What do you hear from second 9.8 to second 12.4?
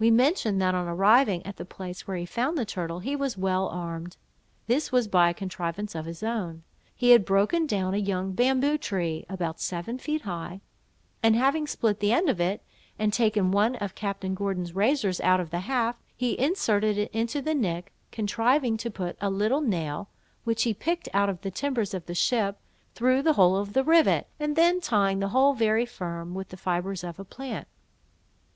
feet high, and having split the end of